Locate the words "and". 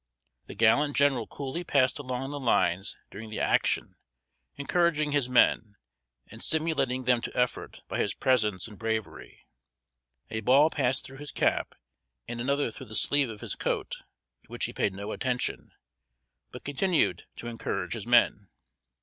6.25-6.41, 8.67-8.79, 12.27-12.41